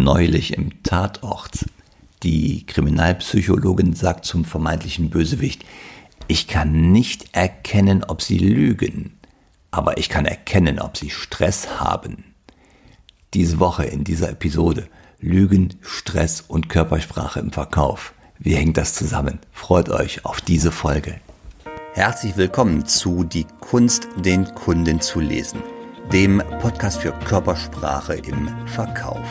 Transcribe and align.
Neulich 0.00 0.56
im 0.56 0.80
Tatort. 0.84 1.66
Die 2.22 2.64
Kriminalpsychologin 2.66 3.94
sagt 3.94 4.26
zum 4.26 4.44
vermeintlichen 4.44 5.10
Bösewicht, 5.10 5.64
ich 6.28 6.46
kann 6.46 6.92
nicht 6.92 7.34
erkennen, 7.34 8.04
ob 8.04 8.22
sie 8.22 8.38
lügen, 8.38 9.18
aber 9.72 9.98
ich 9.98 10.08
kann 10.08 10.24
erkennen, 10.24 10.78
ob 10.78 10.96
sie 10.96 11.10
Stress 11.10 11.80
haben. 11.80 12.22
Diese 13.34 13.58
Woche 13.58 13.86
in 13.86 14.04
dieser 14.04 14.30
Episode 14.30 14.86
Lügen, 15.18 15.74
Stress 15.80 16.42
und 16.46 16.68
Körpersprache 16.68 17.40
im 17.40 17.50
Verkauf. 17.50 18.14
Wie 18.38 18.54
hängt 18.54 18.76
das 18.76 18.94
zusammen? 18.94 19.40
Freut 19.50 19.88
euch 19.88 20.24
auf 20.24 20.40
diese 20.40 20.70
Folge. 20.70 21.16
Herzlich 21.94 22.36
willkommen 22.36 22.86
zu 22.86 23.24
Die 23.24 23.46
Kunst, 23.58 24.06
den 24.16 24.44
Kunden 24.54 25.00
zu 25.00 25.18
lesen, 25.18 25.60
dem 26.12 26.40
Podcast 26.60 27.00
für 27.00 27.10
Körpersprache 27.10 28.14
im 28.14 28.48
Verkauf. 28.68 29.26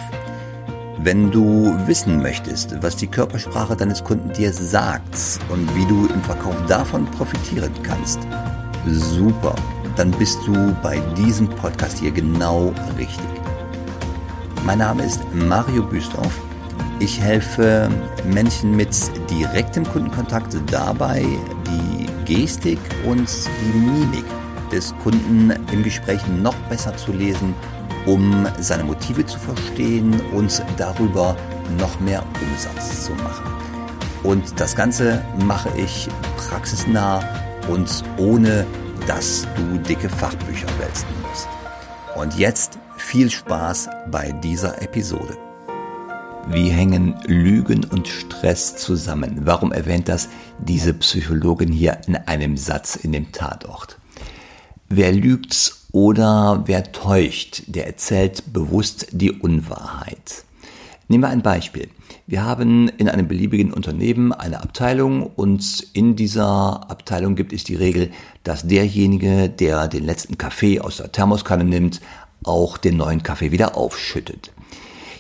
Wenn 1.00 1.30
du 1.30 1.76
wissen 1.86 2.24
möchtest, 2.24 2.82
was 2.82 2.96
die 2.96 3.06
Körpersprache 3.06 3.76
deines 3.76 4.04
Kunden 4.04 4.34
dir 4.34 4.52
sagt 4.52 5.40
und 5.50 5.76
wie 5.76 5.86
du 5.86 6.08
im 6.08 6.22
Verkauf 6.24 6.56
davon 6.66 7.06
profitieren 7.12 7.72
kannst, 7.84 8.20
super, 8.88 9.54
dann 9.96 10.10
bist 10.10 10.40
du 10.48 10.76
bei 10.82 10.98
diesem 11.16 11.48
Podcast 11.50 12.00
hier 12.00 12.10
genau 12.10 12.74
richtig. 12.98 13.28
Mein 14.66 14.80
Name 14.80 15.04
ist 15.04 15.22
Mario 15.34 15.84
Büstorf. 15.84 16.42
Ich 17.00 17.22
helfe 17.22 17.90
Menschen 18.26 18.76
mit 18.76 18.90
direktem 19.30 19.84
Kundenkontakt 19.84 20.58
dabei, 20.72 21.24
die 21.68 22.08
Gestik 22.26 22.80
und 23.06 23.30
die 23.62 23.78
Mimik 23.78 24.26
des 24.72 24.96
Kunden 25.04 25.54
im 25.72 25.84
Gespräch 25.84 26.22
noch 26.42 26.56
besser 26.70 26.98
zu 26.98 27.14
lesen 27.14 27.54
um 28.08 28.48
seine 28.60 28.84
Motive 28.84 29.26
zu 29.26 29.38
verstehen 29.38 30.20
und 30.34 30.64
darüber 30.78 31.36
noch 31.78 32.00
mehr 32.00 32.24
Umsatz 32.42 33.06
zu 33.06 33.12
machen. 33.14 33.46
Und 34.24 34.60
das 34.60 34.76
Ganze 34.76 35.24
mache 35.46 35.70
ich 35.78 36.08
praxisnah 36.38 37.20
und 37.70 38.04
ohne, 38.18 38.66
dass 39.06 39.48
du 39.56 39.78
dicke 39.78 40.10
Fachbücher 40.10 40.68
wälzen 40.80 41.08
musst. 41.22 41.48
Und 42.16 42.38
jetzt 42.38 42.80
viel 42.98 43.30
Spaß 43.30 43.90
bei 44.10 44.32
dieser 44.32 44.82
Episode. 44.82 45.38
Wie 46.50 46.70
hängen 46.70 47.16
Lügen 47.26 47.84
und 47.84 48.08
Stress 48.08 48.78
zusammen? 48.78 49.42
Warum 49.44 49.74
erwähnt 49.74 50.08
das 50.08 50.30
diese 50.60 50.94
Psychologin 50.94 51.72
hier 51.72 52.00
in 52.08 52.16
einem 52.16 52.56
Satz 52.56 52.96
in 52.96 53.12
dem 53.12 53.34
Tatort? 53.34 54.00
Wer 54.88 55.12
lügt 55.12 55.77
oder 55.92 56.64
wer 56.66 56.92
täuscht, 56.92 57.64
der 57.68 57.88
erzählt 57.88 58.54
bewusst 58.54 59.08
die 59.12 59.32
Unwahrheit. 59.32 60.44
Nehmen 61.08 61.24
wir 61.24 61.30
ein 61.30 61.42
Beispiel. 61.42 61.90
Wir 62.26 62.44
haben 62.44 62.90
in 62.90 63.08
einem 63.08 63.30
beliebigen 63.30 63.72
Unternehmen 63.72 64.34
eine 64.34 64.62
Abteilung 64.62 65.26
und 65.26 65.88
in 65.94 66.18
dieser 66.18 66.92
Abteilung 66.92 67.36
gibt 67.36 67.54
es 67.54 67.64
die 67.64 67.76
Regel, 67.76 68.12
dass 68.44 68.68
derjenige, 68.68 69.48
der 69.48 69.88
den 69.88 70.04
letzten 70.04 70.38
Kaffee 70.38 70.82
aus 70.82 70.98
der 70.98 71.12
Thermoskanne 71.12 71.64
nimmt, 71.64 72.02
auch 72.44 72.78
den 72.78 72.98
neuen 72.98 73.24
Kaffee 73.24 73.52
wieder 73.52 73.78
aufschüttet. 73.78 74.52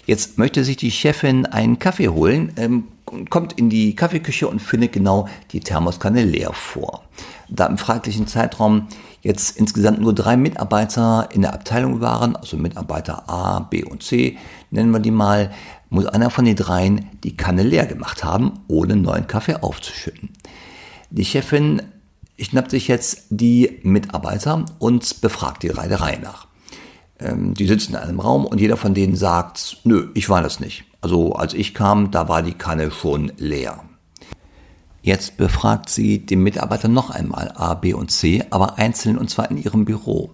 Jetzt 0.06 0.38
möchte 0.38 0.64
sich 0.64 0.78
die 0.78 0.92
Chefin 0.92 1.46
einen 1.46 1.80
Kaffee 1.80 2.10
holen, 2.10 2.52
ähm, 2.58 2.86
kommt 3.30 3.54
in 3.54 3.70
die 3.70 3.96
Kaffeeküche 3.96 4.48
und 4.48 4.62
findet 4.62 4.92
genau 4.94 5.30
die 5.52 5.62
Thermoskanne 5.62 6.24
leer 6.24 6.52
vor. 6.54 7.04
Da 7.50 7.66
im 7.66 7.78
fraglichen 7.78 8.28
Zeitraum 8.28 8.88
jetzt 9.22 9.58
insgesamt 9.58 10.00
nur 10.00 10.14
drei 10.14 10.38
Mitarbeiter 10.38 11.30
in 11.34 11.42
der 11.42 11.54
Abteilung 11.54 12.02
waren, 12.02 12.36
also 12.36 12.58
Mitarbeiter 12.58 13.30
A, 13.30 13.60
B 13.60 13.84
und 13.84 14.04
C, 14.04 14.38
nennen 14.72 14.92
wir 14.92 15.00
die 15.00 15.12
mal, 15.12 15.52
muss 15.90 16.06
einer 16.06 16.30
von 16.30 16.46
den 16.46 16.56
dreien 16.56 17.10
die 17.24 17.36
Kanne 17.36 17.64
leer 17.64 17.86
gemacht 17.86 18.24
haben, 18.24 18.60
ohne 18.68 18.96
neuen 18.96 19.28
Kaffee 19.28 19.56
aufzuschütten. 19.56 20.30
Die 21.10 21.26
Chefin 21.26 21.82
schnappt 22.40 22.72
sich 22.72 22.88
jetzt 22.88 23.26
die 23.30 23.80
Mitarbeiter 23.84 24.66
und 24.80 25.22
befragt 25.22 25.64
die 25.64 25.70
Reihe 25.70 26.20
nach. 26.20 26.48
Ähm, 27.20 27.54
die 27.54 27.68
sitzen 27.68 27.94
in 27.94 28.00
einem 28.00 28.20
Raum 28.20 28.46
und 28.46 28.60
jeder 28.60 28.78
von 28.78 28.94
denen 28.94 29.16
sagt, 29.16 29.78
nö, 29.84 30.10
ich 30.14 30.30
war 30.30 30.42
das 30.42 30.60
nicht. 30.60 30.84
Also 31.02 31.34
als 31.34 31.54
ich 31.54 31.74
kam, 31.74 32.12
da 32.12 32.28
war 32.28 32.44
die 32.44 32.54
Kanne 32.54 32.92
schon 32.92 33.32
leer. 33.38 33.84
Jetzt 35.08 35.38
befragt 35.38 35.88
sie 35.88 36.26
den 36.26 36.44
Mitarbeiter 36.44 36.90
noch 36.90 37.10
einmal 37.10 37.54
A, 37.56 37.76
B 37.76 37.94
und 37.94 38.12
C, 38.12 38.44
aber 38.50 38.78
einzeln 38.78 39.18
und 39.18 39.30
zwar 39.30 39.50
in 39.50 39.56
ihrem 39.56 39.86
Büro. 39.86 40.32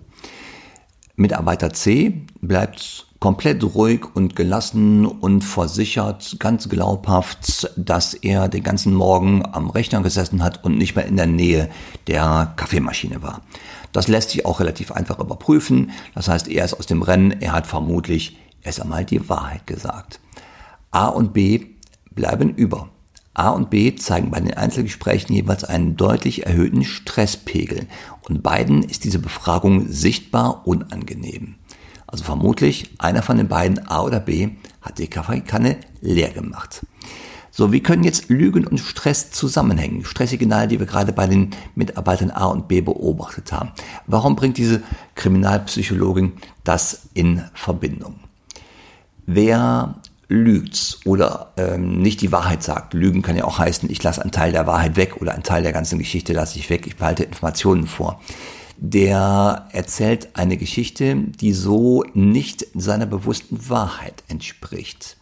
Mitarbeiter 1.15 1.71
C 1.73 2.25
bleibt 2.41 3.05
komplett 3.19 3.63
ruhig 3.63 4.03
und 4.15 4.35
gelassen 4.35 5.05
und 5.05 5.43
versichert 5.43 6.37
ganz 6.39 6.69
glaubhaft, 6.69 7.71
dass 7.77 8.15
er 8.15 8.49
den 8.49 8.63
ganzen 8.63 8.95
Morgen 8.95 9.43
am 9.45 9.69
Rechner 9.69 10.01
gesessen 10.01 10.41
hat 10.41 10.63
und 10.63 10.79
nicht 10.79 10.95
mehr 10.95 11.05
in 11.05 11.17
der 11.17 11.27
Nähe 11.27 11.69
der 12.07 12.53
Kaffeemaschine 12.55 13.21
war. 13.21 13.41
Das 13.91 14.07
lässt 14.07 14.31
sich 14.31 14.43
auch 14.43 14.59
relativ 14.59 14.91
einfach 14.91 15.19
überprüfen. 15.19 15.91
Das 16.15 16.27
heißt, 16.29 16.47
er 16.47 16.65
ist 16.65 16.73
aus 16.73 16.87
dem 16.87 17.03
Rennen, 17.03 17.29
er 17.41 17.51
hat 17.51 17.67
vermutlich 17.67 18.39
erst 18.63 18.81
einmal 18.81 19.05
die 19.05 19.29
Wahrheit 19.29 19.67
gesagt. 19.67 20.19
A 20.89 21.09
und 21.09 21.31
B 21.31 21.63
bleiben 22.15 22.55
über. 22.55 22.89
A 23.33 23.49
und 23.49 23.69
B 23.69 23.95
zeigen 23.95 24.29
bei 24.29 24.39
den 24.39 24.53
Einzelgesprächen 24.53 25.35
jeweils 25.35 25.63
einen 25.63 25.97
deutlich 25.97 26.45
erhöhten 26.45 26.83
Stresspegel 26.83 27.87
und 28.21 28.43
beiden 28.43 28.83
ist 28.83 29.03
diese 29.03 29.19
Befragung 29.19 29.87
sichtbar 29.91 30.67
unangenehm. 30.67 31.55
Also 32.05 32.23
vermutlich 32.23 32.91
einer 32.99 33.23
von 33.23 33.37
den 33.37 33.47
beiden 33.47 33.87
A 33.87 34.03
oder 34.03 34.19
B 34.19 34.49
hat 34.81 34.99
die 34.99 35.07
Kaffeekanne 35.07 35.77
leer 36.01 36.29
gemacht. 36.29 36.85
So, 37.49 37.71
wie 37.71 37.81
können 37.81 38.03
jetzt 38.03 38.29
Lügen 38.29 38.65
und 38.65 38.79
Stress 38.79 39.31
zusammenhängen? 39.31 40.05
Stresssignale, 40.05 40.67
die 40.67 40.79
wir 40.79 40.87
gerade 40.87 41.11
bei 41.11 41.27
den 41.27 41.51
Mitarbeitern 41.75 42.31
A 42.31 42.45
und 42.45 42.67
B 42.67 42.81
beobachtet 42.81 43.51
haben. 43.51 43.71
Warum 44.07 44.35
bringt 44.35 44.57
diese 44.57 44.81
Kriminalpsychologin 45.13 46.33
das 46.63 47.09
in 47.13 47.43
Verbindung? 47.53 48.15
Wer 49.27 49.95
lügt 50.33 50.99
oder 51.05 51.53
ähm, 51.57 52.01
nicht 52.01 52.21
die 52.21 52.31
Wahrheit 52.31 52.63
sagt. 52.63 52.93
Lügen 52.93 53.21
kann 53.21 53.35
ja 53.35 53.45
auch 53.45 53.59
heißen, 53.59 53.89
ich 53.89 54.01
lasse 54.01 54.21
einen 54.21 54.31
Teil 54.31 54.51
der 54.51 54.65
Wahrheit 54.65 54.95
weg 54.95 55.21
oder 55.21 55.33
einen 55.33 55.43
Teil 55.43 55.61
der 55.61 55.73
ganzen 55.73 55.99
Geschichte 55.99 56.33
lasse 56.33 56.57
ich 56.57 56.69
weg, 56.69 56.87
ich 56.87 56.97
behalte 56.97 57.23
Informationen 57.23 57.85
vor. 57.85 58.19
Der 58.77 59.67
erzählt 59.71 60.29
eine 60.33 60.57
Geschichte, 60.57 61.15
die 61.15 61.53
so 61.53 62.03
nicht 62.15 62.65
seiner 62.73 63.05
bewussten 63.05 63.69
Wahrheit 63.69 64.23
entspricht. 64.27 65.17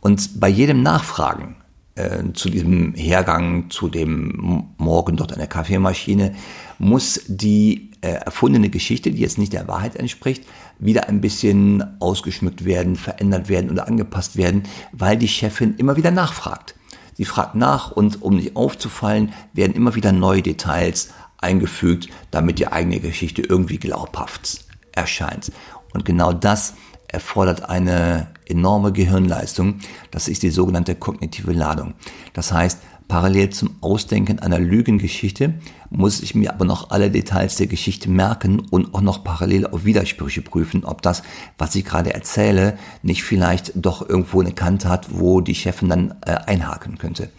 Und 0.00 0.38
bei 0.38 0.48
jedem 0.48 0.82
Nachfragen 0.82 1.56
äh, 1.94 2.22
zu 2.34 2.50
diesem 2.50 2.92
Hergang, 2.94 3.70
zu 3.70 3.88
dem 3.88 4.66
Morgen 4.76 5.16
dort 5.16 5.32
an 5.32 5.38
der 5.38 5.48
Kaffeemaschine, 5.48 6.34
muss 6.78 7.22
die 7.28 7.90
erfundene 8.12 8.70
Geschichte, 8.70 9.10
die 9.10 9.20
jetzt 9.20 9.38
nicht 9.38 9.52
der 9.52 9.68
Wahrheit 9.68 9.96
entspricht, 9.96 10.44
wieder 10.78 11.08
ein 11.08 11.20
bisschen 11.20 12.00
ausgeschmückt 12.00 12.64
werden, 12.64 12.96
verändert 12.96 13.48
werden 13.48 13.70
oder 13.70 13.86
angepasst 13.86 14.36
werden, 14.36 14.64
weil 14.92 15.16
die 15.16 15.28
Chefin 15.28 15.74
immer 15.76 15.96
wieder 15.96 16.10
nachfragt. 16.10 16.74
Sie 17.14 17.24
fragt 17.24 17.54
nach 17.54 17.92
und 17.92 18.22
um 18.22 18.36
nicht 18.36 18.56
aufzufallen, 18.56 19.32
werden 19.52 19.74
immer 19.74 19.94
wieder 19.94 20.12
neue 20.12 20.42
Details 20.42 21.10
eingefügt, 21.38 22.08
damit 22.30 22.58
die 22.58 22.68
eigene 22.68 23.00
Geschichte 23.00 23.42
irgendwie 23.42 23.78
glaubhaft 23.78 24.64
erscheint. 24.92 25.52
Und 25.92 26.04
genau 26.04 26.32
das 26.32 26.74
erfordert 27.06 27.68
eine 27.68 28.28
enorme 28.46 28.92
Gehirnleistung. 28.92 29.78
Das 30.10 30.26
ist 30.28 30.42
die 30.42 30.50
sogenannte 30.50 30.96
kognitive 30.96 31.52
Ladung. 31.52 31.94
Das 32.32 32.52
heißt, 32.52 32.80
Parallel 33.08 33.50
zum 33.50 33.76
Ausdenken 33.80 34.38
einer 34.38 34.58
Lügengeschichte 34.58 35.54
muss 35.90 36.20
ich 36.20 36.34
mir 36.34 36.52
aber 36.52 36.64
noch 36.64 36.90
alle 36.90 37.10
Details 37.10 37.56
der 37.56 37.66
Geschichte 37.66 38.10
merken 38.10 38.60
und 38.70 38.94
auch 38.94 39.02
noch 39.02 39.22
parallel 39.22 39.66
auf 39.66 39.84
Widersprüche 39.84 40.42
prüfen, 40.42 40.84
ob 40.84 41.02
das, 41.02 41.22
was 41.58 41.74
ich 41.74 41.84
gerade 41.84 42.14
erzähle, 42.14 42.78
nicht 43.02 43.22
vielleicht 43.22 43.72
doch 43.76 44.08
irgendwo 44.08 44.40
eine 44.40 44.52
Kante 44.52 44.88
hat, 44.88 45.08
wo 45.10 45.40
die 45.40 45.54
Chefin 45.54 45.88
dann 45.90 46.14
äh, 46.26 46.32
einhaken 46.46 46.98
könnte. 46.98 47.30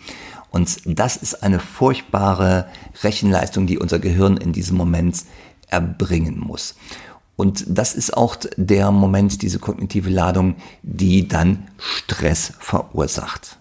Und 0.52 0.80
das 0.86 1.18
ist 1.18 1.44
eine 1.44 1.60
furchtbare 1.60 2.68
Rechenleistung, 3.04 3.68
die 3.68 3.78
unser 3.78 4.00
Gehirn 4.00 4.38
in 4.38 4.54
diesem 4.54 4.78
Moment 4.78 5.26
erbringen 5.68 6.40
muss. 6.40 6.76
Und 7.36 7.66
das 7.68 7.96
ist 7.96 8.16
auch 8.16 8.38
der 8.56 8.92
Moment, 8.92 9.42
diese 9.42 9.60
kognitive 9.60 10.10
Ladung, 10.10 10.56
die 10.84 11.28
dann 11.28 11.68
Stress 11.78 12.54
verursacht. 12.60 13.58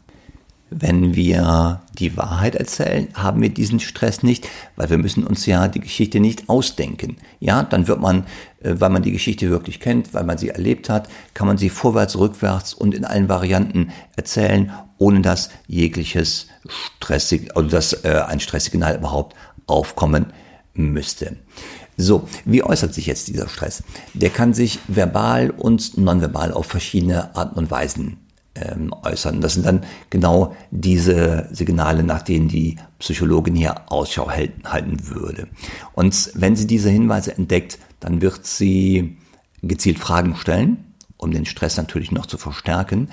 Wenn 0.76 1.14
wir 1.14 1.82
die 2.00 2.16
Wahrheit 2.16 2.56
erzählen, 2.56 3.06
haben 3.14 3.40
wir 3.40 3.48
diesen 3.48 3.78
Stress 3.78 4.24
nicht, 4.24 4.48
weil 4.74 4.90
wir 4.90 4.98
müssen 4.98 5.24
uns 5.24 5.46
ja 5.46 5.68
die 5.68 5.78
Geschichte 5.78 6.18
nicht 6.18 6.48
ausdenken. 6.48 7.16
Ja, 7.38 7.62
dann 7.62 7.86
wird 7.86 8.00
man, 8.00 8.24
äh, 8.60 8.74
weil 8.78 8.90
man 8.90 9.04
die 9.04 9.12
Geschichte 9.12 9.50
wirklich 9.50 9.78
kennt, 9.78 10.12
weil 10.14 10.24
man 10.24 10.36
sie 10.36 10.48
erlebt 10.48 10.88
hat, 10.88 11.08
kann 11.32 11.46
man 11.46 11.58
sie 11.58 11.68
vorwärts, 11.68 12.18
rückwärts 12.18 12.74
und 12.74 12.92
in 12.92 13.04
allen 13.04 13.28
Varianten 13.28 13.92
erzählen, 14.16 14.72
ohne 14.98 15.20
dass 15.20 15.50
jegliches 15.68 16.48
Stressig, 16.66 17.56
also 17.56 17.68
dass 17.68 17.92
äh, 18.04 18.24
ein 18.26 18.40
Stresssignal 18.40 18.96
überhaupt 18.96 19.36
aufkommen 19.68 20.32
müsste. 20.74 21.36
So, 21.96 22.28
wie 22.44 22.64
äußert 22.64 22.92
sich 22.94 23.06
jetzt 23.06 23.28
dieser 23.28 23.48
Stress? 23.48 23.84
Der 24.12 24.30
kann 24.30 24.54
sich 24.54 24.80
verbal 24.88 25.50
und 25.50 25.96
nonverbal 25.96 26.52
auf 26.52 26.66
verschiedene 26.66 27.36
Arten 27.36 27.56
und 27.60 27.70
Weisen 27.70 28.23
ähm, 28.54 28.92
äußern. 29.02 29.40
Das 29.40 29.54
sind 29.54 29.66
dann 29.66 29.84
genau 30.10 30.54
diese 30.70 31.48
Signale, 31.52 32.02
nach 32.02 32.22
denen 32.22 32.48
die 32.48 32.76
Psychologin 32.98 33.54
hier 33.54 33.90
Ausschau 33.90 34.30
halten 34.30 35.08
würde. 35.08 35.48
Und 35.92 36.30
wenn 36.34 36.56
sie 36.56 36.66
diese 36.66 36.90
Hinweise 36.90 37.36
entdeckt, 37.36 37.78
dann 38.00 38.20
wird 38.20 38.46
sie 38.46 39.16
gezielt 39.62 39.98
Fragen 39.98 40.36
stellen, 40.36 40.94
um 41.16 41.30
den 41.30 41.46
Stress 41.46 41.76
natürlich 41.76 42.12
noch 42.12 42.26
zu 42.26 42.38
verstärken. 42.38 43.08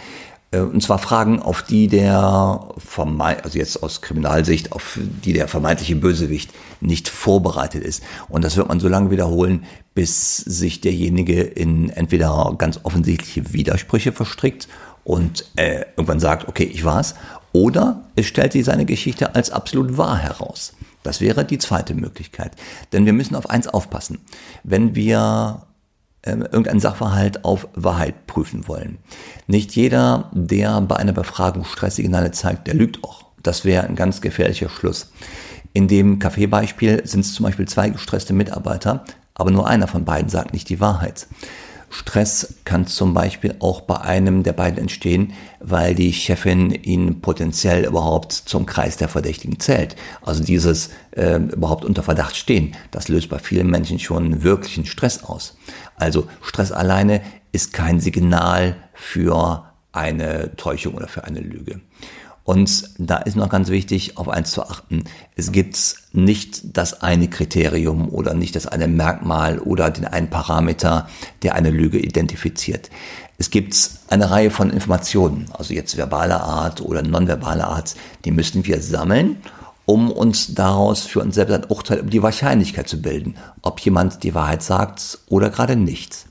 Äh, 0.51 0.59
und 0.59 0.83
zwar 0.83 0.99
Fragen, 0.99 1.41
auf 1.41 1.63
die 1.63 1.87
der 1.87 2.67
also 2.97 3.57
jetzt 3.57 3.81
aus 3.81 4.01
Kriminalsicht, 4.01 4.71
auf 4.73 4.99
die 5.25 5.33
der 5.33 5.47
vermeintliche 5.47 5.95
Bösewicht 5.95 6.51
nicht 6.81 7.09
vorbereitet 7.09 7.83
ist. 7.83 8.03
Und 8.29 8.43
das 8.43 8.57
wird 8.57 8.67
man 8.67 8.79
so 8.79 8.87
lange 8.87 9.11
wiederholen, 9.11 9.63
bis 9.93 10.37
sich 10.37 10.81
derjenige 10.81 11.41
in 11.41 11.89
entweder 11.89 12.53
ganz 12.57 12.79
offensichtliche 12.83 13.53
Widersprüche 13.53 14.11
verstrickt 14.11 14.67
und 15.03 15.45
äh, 15.55 15.85
irgendwann 15.95 16.19
sagt, 16.19 16.47
okay, 16.47 16.63
ich 16.63 16.83
war's, 16.83 17.15
oder 17.53 18.03
es 18.15 18.27
stellt 18.27 18.53
sich 18.53 18.65
seine 18.65 18.85
Geschichte 18.85 19.35
als 19.35 19.51
absolut 19.51 19.97
wahr 19.97 20.17
heraus. 20.17 20.73
Das 21.03 21.19
wäre 21.19 21.43
die 21.43 21.57
zweite 21.57 21.95
Möglichkeit. 21.95 22.51
Denn 22.93 23.05
wir 23.05 23.13
müssen 23.13 23.35
auf 23.35 23.49
eins 23.49 23.67
aufpassen. 23.67 24.19
Wenn 24.63 24.95
wir 24.95 25.63
äh, 26.23 26.33
irgendeinen 26.33 26.79
Sachverhalt 26.79 27.43
auf 27.43 27.67
Wahrheit 27.73 28.27
prüfen 28.27 28.67
wollen. 28.67 28.99
Nicht 29.47 29.75
jeder, 29.75 30.29
der 30.33 30.79
bei 30.81 30.97
einer 30.97 31.13
Befragung 31.13 31.65
Stresssignale 31.65 32.31
zeigt, 32.31 32.67
der 32.67 32.75
lügt 32.75 33.03
auch. 33.03 33.25
Das 33.41 33.65
wäre 33.65 33.87
ein 33.87 33.95
ganz 33.95 34.21
gefährlicher 34.21 34.69
Schluss. 34.69 35.11
In 35.73 35.87
dem 35.87 36.19
Kaffeebeispiel 36.19 37.07
sind 37.07 37.21
es 37.21 37.33
zum 37.33 37.45
Beispiel 37.45 37.67
zwei 37.67 37.89
gestresste 37.89 38.33
Mitarbeiter, 38.33 39.03
aber 39.33 39.49
nur 39.49 39.67
einer 39.67 39.87
von 39.87 40.05
beiden 40.05 40.29
sagt 40.29 40.53
nicht 40.53 40.69
die 40.69 40.79
Wahrheit. 40.79 41.25
Stress 41.91 42.55
kann 42.63 42.87
zum 42.87 43.13
Beispiel 43.13 43.55
auch 43.59 43.81
bei 43.81 43.99
einem 43.99 44.43
der 44.43 44.53
beiden 44.53 44.79
entstehen, 44.79 45.33
weil 45.59 45.93
die 45.93 46.13
Chefin 46.13 46.71
ihn 46.71 47.19
potenziell 47.19 47.83
überhaupt 47.83 48.31
zum 48.31 48.65
Kreis 48.65 48.95
der 48.95 49.09
Verdächtigen 49.09 49.59
zählt. 49.59 49.97
Also 50.21 50.41
dieses 50.41 50.91
äh, 51.11 51.35
überhaupt 51.35 51.83
unter 51.83 52.01
Verdacht 52.01 52.37
stehen, 52.37 52.75
das 52.91 53.09
löst 53.09 53.29
bei 53.29 53.39
vielen 53.39 53.69
Menschen 53.69 53.99
schon 53.99 54.41
wirklichen 54.41 54.85
Stress 54.85 55.25
aus. 55.25 55.57
Also 55.97 56.27
Stress 56.41 56.71
alleine 56.71 57.21
ist 57.51 57.73
kein 57.73 57.99
Signal 57.99 58.77
für 58.93 59.65
eine 59.91 60.55
Täuschung 60.55 60.93
oder 60.93 61.09
für 61.09 61.25
eine 61.25 61.41
Lüge. 61.41 61.81
Und 62.43 62.89
da 62.97 63.17
ist 63.17 63.35
noch 63.35 63.49
ganz 63.49 63.69
wichtig, 63.69 64.17
auf 64.17 64.27
eins 64.27 64.51
zu 64.51 64.63
achten. 64.63 65.03
Es 65.35 65.51
gibt 65.51 65.95
nicht 66.11 66.75
das 66.77 67.01
eine 67.01 67.29
Kriterium 67.29 68.09
oder 68.09 68.33
nicht 68.33 68.55
das 68.55 68.67
eine 68.67 68.87
Merkmal 68.87 69.59
oder 69.59 69.89
den 69.91 70.05
einen 70.05 70.29
Parameter, 70.29 71.07
der 71.43 71.55
eine 71.55 71.69
Lüge 71.69 71.99
identifiziert. 71.99 72.89
Es 73.37 73.49
gibt 73.49 73.91
eine 74.09 74.29
Reihe 74.29 74.51
von 74.51 74.69
Informationen, 74.69 75.45
also 75.53 75.73
jetzt 75.73 75.97
verbaler 75.97 76.43
Art 76.43 76.81
oder 76.81 77.01
nonverbaler 77.01 77.67
Art, 77.67 77.95
die 78.25 78.31
müssen 78.31 78.65
wir 78.65 78.81
sammeln, 78.81 79.37
um 79.85 80.11
uns 80.11 80.53
daraus 80.53 81.05
für 81.05 81.21
uns 81.21 81.35
selbst 81.35 81.53
ein 81.53 81.65
Urteil 81.65 81.99
über 81.99 82.09
die 82.09 82.21
Wahrscheinlichkeit 82.21 82.87
zu 82.87 83.01
bilden, 83.01 83.35
ob 83.61 83.79
jemand 83.79 84.23
die 84.23 84.35
Wahrheit 84.35 84.61
sagt 84.63 85.19
oder 85.27 85.49
gerade 85.49 85.75
nicht. 85.75 86.27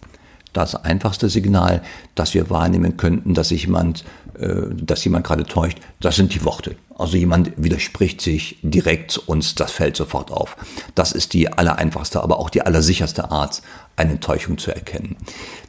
Das 0.52 0.74
einfachste 0.74 1.28
Signal, 1.28 1.82
das 2.14 2.34
wir 2.34 2.50
wahrnehmen 2.50 2.96
könnten, 2.96 3.34
dass 3.34 3.48
sich 3.48 3.64
jemand 3.64 4.04
dass 4.40 5.04
jemand 5.04 5.26
gerade 5.26 5.44
täuscht, 5.44 5.78
das 6.00 6.16
sind 6.16 6.34
die 6.34 6.44
Worte. 6.44 6.76
Also 6.96 7.16
jemand 7.16 7.52
widerspricht 7.56 8.20
sich 8.20 8.58
direkt 8.62 9.16
und 9.19 9.58
das 9.60 9.72
fällt 9.72 9.96
sofort 9.96 10.31
auf. 10.31 10.56
Das 10.94 11.12
ist 11.12 11.32
die 11.32 11.50
allereinfachste, 11.50 12.22
aber 12.22 12.38
auch 12.38 12.50
die 12.50 12.62
allersicherste 12.62 13.31
Art, 13.31 13.62
eine 13.96 14.20
Täuschung 14.20 14.58
zu 14.58 14.75
erkennen. 14.75 15.16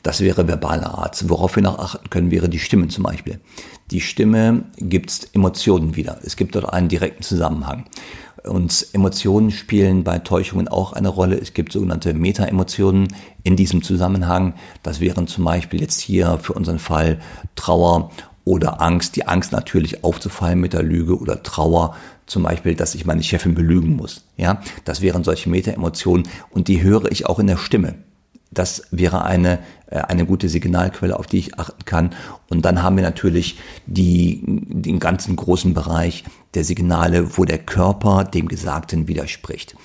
Das 0.03 0.21
wäre 0.21 0.47
verbale 0.47 0.87
Art. 0.87 1.29
Worauf 1.29 1.55
wir 1.55 1.63
noch 1.63 1.79
achten 1.79 2.09
können, 2.09 2.31
wäre 2.31 2.49
die 2.49 2.59
Stimme 2.59 2.87
zum 2.87 3.03
Beispiel. 3.03 3.39
Die 3.91 4.01
Stimme 4.01 4.65
gibt 4.77 5.29
Emotionen 5.33 5.95
wieder. 5.95 6.19
Es 6.23 6.37
gibt 6.37 6.55
dort 6.55 6.71
einen 6.71 6.87
direkten 6.87 7.23
Zusammenhang. 7.23 7.85
Und 8.43 8.87
Emotionen 8.93 9.51
spielen 9.51 10.03
bei 10.03 10.19
Täuschungen 10.19 10.67
auch 10.67 10.93
eine 10.93 11.09
Rolle. 11.09 11.37
Es 11.37 11.53
gibt 11.53 11.73
sogenannte 11.73 12.13
Meta-Emotionen 12.13 13.07
in 13.43 13.55
diesem 13.55 13.83
Zusammenhang. 13.83 14.55
Das 14.81 14.99
wären 14.99 15.27
zum 15.27 15.43
Beispiel 15.43 15.81
jetzt 15.81 15.99
hier 15.99 16.39
für 16.41 16.53
unseren 16.53 16.79
Fall 16.79 17.19
Trauer 17.55 18.11
oder 18.43 18.81
Angst, 18.81 19.15
die 19.15 19.27
Angst 19.27 19.51
natürlich 19.51 20.03
aufzufallen 20.03 20.59
mit 20.59 20.73
der 20.73 20.83
Lüge 20.83 21.17
oder 21.17 21.43
Trauer, 21.43 21.95
zum 22.25 22.43
Beispiel, 22.43 22.75
dass 22.75 22.95
ich 22.95 23.05
meine 23.05 23.23
Chefin 23.23 23.53
belügen 23.53 23.95
muss. 23.95 24.23
Ja, 24.37 24.61
das 24.85 25.01
wären 25.01 25.23
solche 25.23 25.49
Meta-Emotionen 25.49 26.27
und 26.49 26.67
die 26.67 26.81
höre 26.81 27.11
ich 27.11 27.25
auch 27.25 27.39
in 27.39 27.47
der 27.47 27.57
Stimme. 27.57 27.95
Das 28.53 28.83
wäre 28.91 29.23
eine, 29.23 29.59
äh, 29.87 29.99
eine 29.99 30.25
gute 30.25 30.49
Signalquelle, 30.49 31.17
auf 31.17 31.25
die 31.25 31.39
ich 31.39 31.57
achten 31.57 31.85
kann. 31.85 32.13
Und 32.49 32.65
dann 32.65 32.83
haben 32.83 32.97
wir 32.97 33.03
natürlich 33.03 33.57
die, 33.85 34.41
den 34.45 34.99
ganzen 34.99 35.37
großen 35.37 35.73
Bereich 35.73 36.25
der 36.53 36.65
Signale, 36.65 37.37
wo 37.37 37.45
der 37.45 37.59
Körper 37.59 38.25
dem 38.25 38.49
Gesagten 38.49 39.07
widerspricht. 39.07 39.75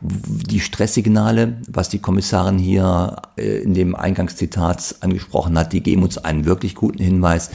Die 0.00 0.60
Stresssignale, 0.60 1.58
was 1.68 1.90
die 1.90 1.98
Kommissarin 1.98 2.58
hier 2.58 3.16
äh, 3.36 3.58
in 3.58 3.74
dem 3.74 3.94
Eingangszitat 3.94 4.96
angesprochen 5.00 5.58
hat, 5.58 5.74
die 5.74 5.82
geben 5.82 6.02
uns 6.02 6.16
einen 6.16 6.46
wirklich 6.46 6.74
guten 6.74 7.02
Hinweis, 7.02 7.50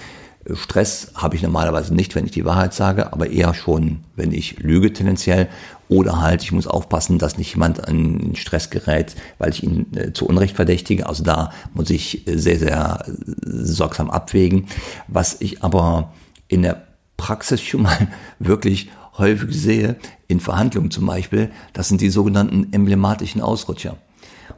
Stress 0.53 1.11
habe 1.15 1.35
ich 1.35 1.41
normalerweise 1.41 1.93
nicht, 1.93 2.15
wenn 2.15 2.25
ich 2.25 2.31
die 2.31 2.45
Wahrheit 2.45 2.73
sage, 2.73 3.11
aber 3.13 3.29
eher 3.29 3.53
schon, 3.53 3.99
wenn 4.15 4.31
ich 4.31 4.59
lüge 4.59 4.93
tendenziell. 4.93 5.49
Oder 5.89 6.21
halt, 6.21 6.43
ich 6.43 6.51
muss 6.51 6.67
aufpassen, 6.67 7.17
dass 7.17 7.37
nicht 7.37 7.53
jemand 7.53 7.87
an 7.87 8.35
Stress 8.35 8.69
gerät, 8.69 9.15
weil 9.39 9.49
ich 9.49 9.63
ihn 9.63 9.87
äh, 9.95 10.13
zu 10.13 10.27
Unrecht 10.27 10.55
verdächtige. 10.55 11.07
Also 11.07 11.23
da 11.23 11.51
muss 11.73 11.89
ich 11.89 12.27
äh, 12.27 12.37
sehr, 12.37 12.59
sehr 12.59 13.05
sorgsam 13.43 14.09
abwägen. 14.09 14.67
Was 15.07 15.37
ich 15.41 15.63
aber 15.63 16.13
in 16.47 16.61
der 16.61 16.87
Praxis 17.17 17.61
schon 17.61 17.81
mal 17.81 18.07
wirklich 18.39 18.89
häufig 19.17 19.53
sehe, 19.59 19.97
in 20.27 20.39
Verhandlungen 20.39 20.91
zum 20.91 21.05
Beispiel, 21.05 21.51
das 21.73 21.89
sind 21.89 22.01
die 22.01 22.09
sogenannten 22.09 22.71
emblematischen 22.71 23.41
Ausrutscher. 23.41 23.97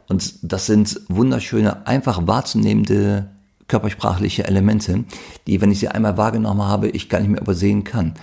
Und 0.07 0.35
das 0.43 0.65
sind 0.65 0.99
wunderschöne, 1.07 1.87
einfach 1.87 2.27
wahrzunehmende 2.27 3.29
körpersprachliche 3.71 4.45
Elemente, 4.45 5.05
die, 5.47 5.61
wenn 5.61 5.71
ich 5.71 5.79
sie 5.79 5.87
einmal 5.87 6.17
wahrgenommen 6.17 6.63
habe, 6.63 6.89
ich 6.89 7.07
gar 7.07 7.21
nicht 7.21 7.29
mehr 7.29 7.41
übersehen 7.41 7.85
kann. 7.85 8.15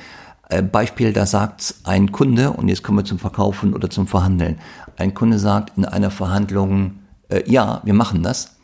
Äh, 0.50 0.62
Beispiel, 0.62 1.14
da 1.14 1.24
sagt 1.24 1.74
ein 1.84 2.12
Kunde, 2.12 2.50
und 2.50 2.68
jetzt 2.68 2.82
kommen 2.82 2.98
wir 2.98 3.06
zum 3.06 3.18
Verkaufen 3.18 3.72
oder 3.72 3.88
zum 3.88 4.06
Verhandeln. 4.06 4.58
Ein 4.98 5.14
Kunde 5.14 5.38
sagt 5.38 5.78
in 5.78 5.86
einer 5.86 6.10
Verhandlung, 6.10 6.98
äh, 7.30 7.50
ja, 7.50 7.80
wir 7.82 7.94
machen 7.94 8.22
das, 8.22 8.56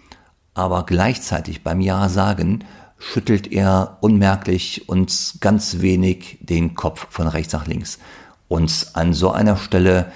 aber 0.53 0.85
gleichzeitig 0.85 1.65
beim 1.65 1.81
Ja 1.81 2.11
sagen 2.11 2.65
schüttelt 2.99 3.51
er 3.51 3.97
unmerklich 4.03 4.87
und 4.87 5.37
ganz 5.41 5.81
wenig 5.81 6.39
den 6.43 6.75
Kopf 6.75 7.07
von 7.09 7.27
rechts 7.29 7.55
nach 7.55 7.67
links. 7.67 7.99
Und 8.49 8.89
an 8.93 9.15
so 9.15 9.31
einer 9.31 9.57
Stelle 9.57 10.13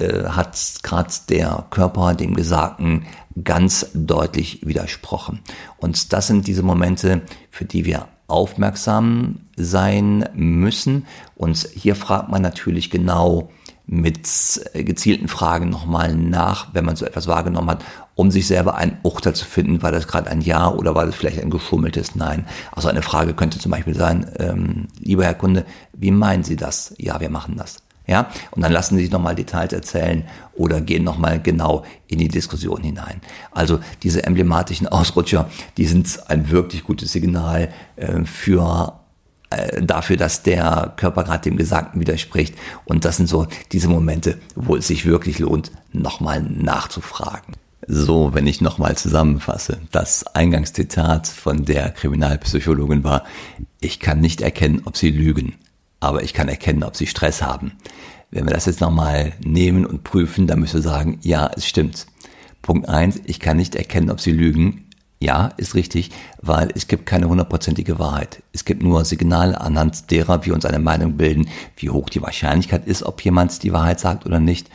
äh, 0.00 0.24
hat 0.24 0.58
gerade 0.82 1.12
der 1.28 1.66
Körper 1.70 2.14
dem 2.14 2.34
Gesagten 2.34 3.06
ganz 3.44 3.90
deutlich 3.94 4.66
widersprochen. 4.66 5.40
Und 5.78 6.12
das 6.12 6.26
sind 6.26 6.46
diese 6.46 6.62
Momente, 6.62 7.22
für 7.50 7.64
die 7.64 7.84
wir 7.84 8.08
aufmerksam 8.26 9.40
sein 9.56 10.28
müssen. 10.34 11.06
Und 11.34 11.68
hier 11.74 11.96
fragt 11.96 12.30
man 12.30 12.42
natürlich 12.42 12.90
genau 12.90 13.50
mit 13.86 14.28
gezielten 14.72 15.26
Fragen 15.26 15.68
nochmal 15.68 16.14
nach, 16.14 16.72
wenn 16.74 16.84
man 16.84 16.94
so 16.94 17.04
etwas 17.04 17.26
wahrgenommen 17.26 17.70
hat, 17.70 17.84
um 18.14 18.30
sich 18.30 18.46
selber 18.46 18.76
ein 18.76 18.98
Urteil 19.02 19.34
zu 19.34 19.44
finden, 19.44 19.82
war 19.82 19.90
das 19.90 20.06
gerade 20.06 20.30
ein 20.30 20.42
Ja 20.42 20.68
oder 20.68 20.94
war 20.94 21.06
das 21.06 21.16
vielleicht 21.16 21.40
ein 21.40 21.50
geschummeltes 21.50 22.14
Nein. 22.14 22.46
Also 22.70 22.88
eine 22.88 23.02
Frage 23.02 23.34
könnte 23.34 23.58
zum 23.58 23.72
Beispiel 23.72 23.96
sein, 23.96 24.30
ähm, 24.38 24.88
lieber 24.98 25.24
Herr 25.24 25.34
Kunde, 25.34 25.66
wie 25.92 26.12
meinen 26.12 26.44
Sie 26.44 26.54
das? 26.54 26.94
Ja, 26.98 27.18
wir 27.20 27.30
machen 27.30 27.56
das. 27.56 27.82
Ja, 28.06 28.28
und 28.50 28.62
dann 28.62 28.72
lassen 28.72 28.96
sie 28.96 29.02
sich 29.02 29.12
nochmal 29.12 29.36
Details 29.36 29.72
erzählen 29.72 30.24
oder 30.54 30.80
gehen 30.80 31.04
nochmal 31.04 31.40
genau 31.40 31.84
in 32.08 32.18
die 32.18 32.28
Diskussion 32.28 32.82
hinein. 32.82 33.20
Also 33.52 33.78
diese 34.02 34.24
emblematischen 34.24 34.88
Ausrutscher, 34.88 35.48
die 35.76 35.86
sind 35.86 36.28
ein 36.28 36.50
wirklich 36.50 36.82
gutes 36.82 37.12
Signal 37.12 37.68
äh, 37.96 38.24
für 38.24 39.00
äh, 39.50 39.82
dafür, 39.82 40.16
dass 40.16 40.42
der 40.42 40.92
Körper 40.96 41.24
gerade 41.24 41.42
dem 41.42 41.56
Gesagten 41.56 42.00
widerspricht. 42.00 42.54
Und 42.84 43.04
das 43.04 43.16
sind 43.16 43.28
so 43.28 43.46
diese 43.72 43.88
Momente, 43.88 44.38
wo 44.54 44.76
es 44.76 44.86
sich 44.86 45.06
wirklich 45.06 45.38
lohnt, 45.38 45.72
nochmal 45.92 46.42
nachzufragen. 46.42 47.54
So, 47.86 48.34
wenn 48.34 48.46
ich 48.46 48.60
nochmal 48.60 48.96
zusammenfasse, 48.96 49.78
das 49.90 50.24
Eingangszitat 50.34 51.26
von 51.26 51.64
der 51.64 51.90
Kriminalpsychologin 51.90 53.02
war, 53.02 53.24
ich 53.80 53.98
kann 53.98 54.20
nicht 54.20 54.40
erkennen, 54.42 54.82
ob 54.84 54.96
sie 54.96 55.10
lügen 55.10 55.54
aber 56.00 56.22
ich 56.22 56.34
kann 56.34 56.48
erkennen, 56.48 56.82
ob 56.82 56.96
sie 56.96 57.06
Stress 57.06 57.42
haben. 57.42 57.72
Wenn 58.30 58.46
wir 58.46 58.54
das 58.54 58.66
jetzt 58.66 58.80
nochmal 58.80 59.32
nehmen 59.44 59.84
und 59.84 60.04
prüfen, 60.04 60.46
dann 60.46 60.60
müssen 60.60 60.74
wir 60.74 60.82
sagen, 60.82 61.18
ja, 61.22 61.50
es 61.54 61.66
stimmt. 61.66 62.06
Punkt 62.62 62.88
eins: 62.88 63.20
ich 63.24 63.40
kann 63.40 63.56
nicht 63.56 63.74
erkennen, 63.74 64.10
ob 64.10 64.20
sie 64.20 64.32
lügen. 64.32 64.86
Ja, 65.22 65.50
ist 65.58 65.74
richtig, 65.74 66.12
weil 66.40 66.70
es 66.74 66.86
gibt 66.86 67.04
keine 67.04 67.28
hundertprozentige 67.28 67.98
Wahrheit. 67.98 68.42
Es 68.54 68.64
gibt 68.64 68.82
nur 68.82 69.04
Signale, 69.04 69.60
anhand 69.60 70.10
derer 70.10 70.46
wir 70.46 70.54
uns 70.54 70.64
eine 70.64 70.78
Meinung 70.78 71.18
bilden, 71.18 71.48
wie 71.76 71.90
hoch 71.90 72.08
die 72.08 72.22
Wahrscheinlichkeit 72.22 72.86
ist, 72.86 73.02
ob 73.02 73.22
jemand 73.22 73.62
die 73.62 73.72
Wahrheit 73.74 74.00
sagt 74.00 74.24
oder 74.24 74.40
nicht. 74.40 74.70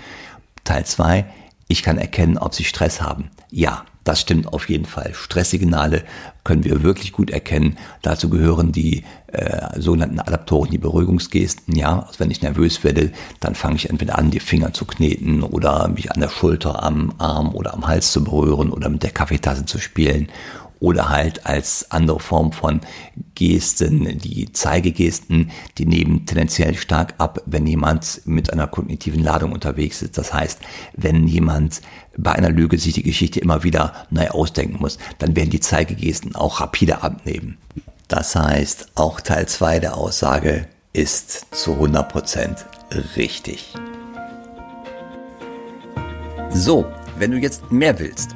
Teil 0.63 0.86
zwei: 0.86 1.25
Ich 1.67 1.82
kann 1.82 1.98
erkennen, 1.98 2.38
ob 2.38 2.53
sie 2.53 2.63
Stress 2.63 3.01
haben. 3.01 3.32
Ja, 3.50 3.86
das 4.05 4.21
stimmt 4.21 4.53
auf 4.53 4.69
jeden 4.69 4.85
Fall. 4.85 5.13
Stresssignale 5.13 6.03
können 6.43 6.63
wir 6.63 6.83
wirklich 6.83 7.12
gut 7.12 7.31
erkennen. 7.31 7.77
Dazu 8.03 8.29
gehören 8.29 8.71
die 8.71 9.03
äh, 9.33 9.81
sogenannten 9.81 10.19
Adaptoren, 10.19 10.69
die 10.69 10.77
Beruhigungsgesten. 10.77 11.75
Ja, 11.75 12.03
also 12.03 12.19
wenn 12.19 12.29
ich 12.29 12.43
nervös 12.43 12.83
werde, 12.83 13.12
dann 13.39 13.55
fange 13.55 13.75
ich 13.75 13.89
entweder 13.89 14.17
an, 14.17 14.29
die 14.29 14.39
Finger 14.39 14.74
zu 14.74 14.85
kneten 14.85 15.41
oder 15.41 15.88
mich 15.88 16.12
an 16.12 16.21
der 16.21 16.29
Schulter, 16.29 16.83
am 16.83 17.13
Arm 17.17 17.53
oder 17.55 17.74
am 17.74 17.88
Hals 17.88 18.12
zu 18.12 18.24
berühren 18.24 18.71
oder 18.71 18.89
mit 18.89 19.01
der 19.01 19.12
Kaffeetasse 19.12 19.65
zu 19.65 19.79
spielen 19.79 20.29
oder 20.79 21.10
halt 21.10 21.46
als 21.46 21.91
andere 21.91 22.20
Form 22.20 22.51
von 22.51 22.82
Gesten, 23.36 24.17
die 24.20 24.51
Zeigegesten, 24.51 25.51
die 25.77 25.86
nehmen 25.86 26.25
tendenziell 26.25 26.75
stark 26.75 27.15
ab, 27.17 27.41
wenn 27.46 27.67
jemand 27.67 28.22
mit 28.25 28.51
einer 28.51 28.67
kognitiven 28.67 29.24
Ladung 29.24 29.51
unterwegs 29.51 30.01
ist. 30.01 30.17
Das 30.17 30.34
heißt, 30.34 30.60
wenn 30.96 31.27
jemand 31.27 31.82
bei 32.17 32.32
einer 32.32 32.50
Lüge 32.50 32.77
sich 32.77 32.94
die 32.94 33.03
Geschichte 33.03 33.39
immer 33.39 33.63
wieder 33.63 33.94
neu 34.10 34.29
ausdenken 34.29 34.77
muss, 34.79 34.98
dann 35.20 35.36
werden 35.36 35.50
die 35.50 35.60
Zeigegesten 35.60 36.36
auch 36.36 36.62
rapide 36.62 37.03
abnehmen. 37.03 37.58
Das 38.08 38.36
heißt, 38.36 38.89
auch 38.96 39.20
Teil 39.20 39.48
2 39.48 39.79
der 39.79 39.98
Aussage 39.98 40.67
ist 40.94 41.53
zu 41.53 41.74
100% 41.74 42.63
richtig. 43.17 43.74
So, 46.51 46.86
wenn 47.17 47.32
du 47.32 47.38
jetzt 47.38 47.72
mehr 47.72 48.00
willst, 48.00 48.36